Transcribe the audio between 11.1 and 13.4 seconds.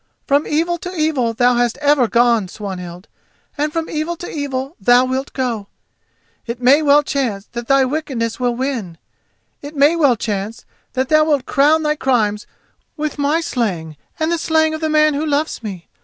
wilt crown thy crimes with